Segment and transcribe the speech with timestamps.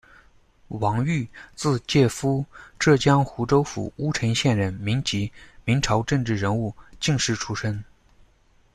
[0.69, 2.43] 王豫，字介夫，
[2.79, 5.31] 浙江湖州府乌程县人，民籍，
[5.63, 7.83] 明朝政治人物、进士出身。